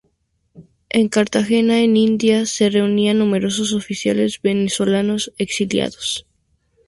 En 0.89 1.09
Cartagena 1.09 1.75
de 1.75 1.81
Indias 1.83 2.49
se 2.49 2.71
reunían 2.71 3.19
numerosos 3.19 3.71
oficiales 3.71 4.41
venezolanos 4.41 5.31
exiliados. 5.37 6.25